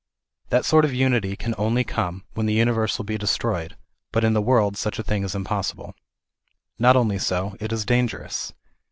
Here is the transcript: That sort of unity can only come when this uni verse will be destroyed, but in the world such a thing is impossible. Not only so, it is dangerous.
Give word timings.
That 0.49 0.65
sort 0.65 0.83
of 0.83 0.95
unity 0.95 1.35
can 1.35 1.53
only 1.59 1.83
come 1.83 2.23
when 2.33 2.47
this 2.47 2.55
uni 2.55 2.71
verse 2.71 2.97
will 2.97 3.05
be 3.05 3.19
destroyed, 3.19 3.77
but 4.11 4.23
in 4.23 4.33
the 4.33 4.41
world 4.41 4.75
such 4.75 4.97
a 4.97 5.03
thing 5.03 5.23
is 5.23 5.35
impossible. 5.35 5.93
Not 6.79 6.95
only 6.95 7.19
so, 7.19 7.55
it 7.59 7.71
is 7.71 7.85
dangerous. 7.85 8.51